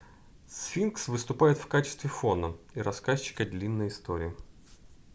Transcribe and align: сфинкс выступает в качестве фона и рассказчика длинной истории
сфинкс 0.47 1.07
выступает 1.09 1.59
в 1.59 1.67
качестве 1.67 2.09
фона 2.09 2.55
и 2.73 2.81
рассказчика 2.81 3.45
длинной 3.45 3.89
истории 3.89 4.35